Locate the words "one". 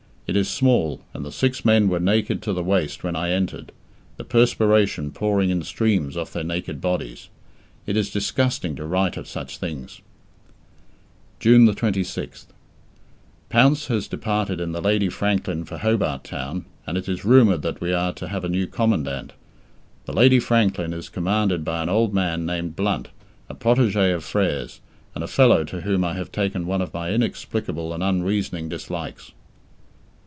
26.65-26.81